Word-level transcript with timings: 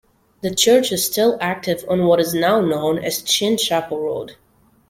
The 0.41 0.49
church 0.55 0.91
is 0.91 1.05
still 1.05 1.37
active 1.39 1.85
on 1.87 2.07
what 2.07 2.19
is 2.19 2.33
now 2.33 2.59
known 2.59 2.97
as 2.97 3.21
Chinn 3.21 3.55
Chapel 3.55 3.99
Road. 4.01 4.35